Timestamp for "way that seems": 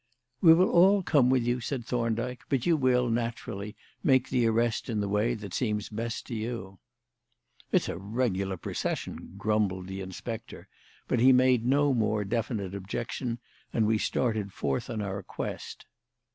5.07-5.89